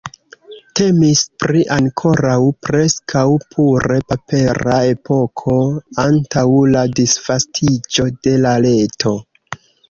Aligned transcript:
Temis 0.77 1.19
pri 1.41 1.59
ankoraŭ 1.73 2.37
preskaŭ 2.67 3.21
pure 3.55 3.99
papera 4.13 4.79
epoko 4.95 5.59
antaŭ 6.07 6.45
la 6.77 6.83
disvastiĝo 7.03 8.09
de 8.25 8.35
la 8.47 8.57
reto. 8.67 9.15